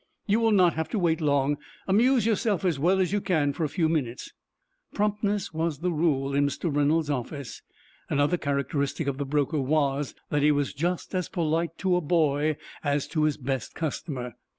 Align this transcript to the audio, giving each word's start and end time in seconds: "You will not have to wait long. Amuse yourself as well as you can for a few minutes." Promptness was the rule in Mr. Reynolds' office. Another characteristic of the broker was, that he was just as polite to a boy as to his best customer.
"You 0.25 0.39
will 0.39 0.51
not 0.51 0.73
have 0.73 0.89
to 0.89 0.97
wait 0.97 1.21
long. 1.21 1.57
Amuse 1.87 2.25
yourself 2.25 2.65
as 2.65 2.79
well 2.79 2.99
as 2.99 3.13
you 3.13 3.21
can 3.21 3.53
for 3.53 3.63
a 3.63 3.69
few 3.69 3.87
minutes." 3.87 4.31
Promptness 4.95 5.53
was 5.53 5.77
the 5.77 5.91
rule 5.91 6.33
in 6.33 6.47
Mr. 6.47 6.75
Reynolds' 6.75 7.11
office. 7.11 7.61
Another 8.09 8.35
characteristic 8.37 9.05
of 9.05 9.19
the 9.19 9.27
broker 9.27 9.59
was, 9.59 10.15
that 10.31 10.41
he 10.41 10.51
was 10.51 10.73
just 10.73 11.13
as 11.13 11.29
polite 11.29 11.77
to 11.77 11.95
a 11.95 12.01
boy 12.01 12.57
as 12.83 13.05
to 13.09 13.25
his 13.25 13.37
best 13.37 13.75
customer. 13.75 14.33